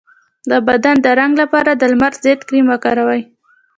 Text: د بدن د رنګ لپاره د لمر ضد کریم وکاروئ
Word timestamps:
د 0.49 0.51
بدن 0.67 0.95
د 1.05 1.07
رنګ 1.19 1.33
لپاره 1.41 1.71
د 1.75 1.83
لمر 1.91 2.13
ضد 2.23 2.39
کریم 2.47 2.65
وکاروئ 2.69 3.21